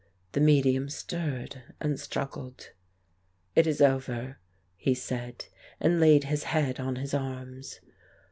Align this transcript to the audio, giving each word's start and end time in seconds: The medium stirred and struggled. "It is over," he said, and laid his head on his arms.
The 0.31 0.39
medium 0.41 0.89
stirred 0.89 1.75
and 1.79 1.99
struggled. 1.99 2.71
"It 3.53 3.67
is 3.67 3.81
over," 3.81 4.39
he 4.75 4.95
said, 4.95 5.45
and 5.79 5.99
laid 5.99 6.23
his 6.23 6.45
head 6.45 6.79
on 6.79 6.95
his 6.95 7.13
arms. 7.13 7.79